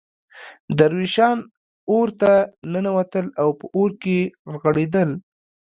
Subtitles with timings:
[0.77, 1.37] درویشان
[1.91, 2.31] اورته
[2.71, 4.17] ننوتل او په اور کې
[4.53, 5.09] رغړېدل.